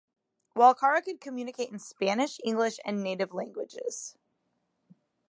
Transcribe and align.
Walkara 0.55 1.03
could 1.05 1.21
communicate 1.21 1.69
in 1.69 1.77
Spanish, 1.77 2.39
English, 2.43 2.79
and 2.83 3.03
native 3.03 3.33
languages. 3.35 4.15